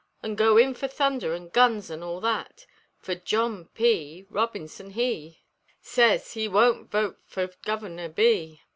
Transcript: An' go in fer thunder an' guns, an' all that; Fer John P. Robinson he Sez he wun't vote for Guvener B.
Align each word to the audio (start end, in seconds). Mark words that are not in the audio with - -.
An' 0.23 0.33
go 0.33 0.57
in 0.57 0.73
fer 0.73 0.87
thunder 0.87 1.35
an' 1.35 1.49
guns, 1.49 1.91
an' 1.91 2.01
all 2.01 2.19
that; 2.21 2.65
Fer 2.97 3.13
John 3.13 3.65
P. 3.75 4.25
Robinson 4.31 4.89
he 4.89 5.43
Sez 5.79 6.33
he 6.33 6.47
wun't 6.47 6.89
vote 6.89 7.19
for 7.27 7.45
Guvener 7.63 8.09
B. 8.09 8.61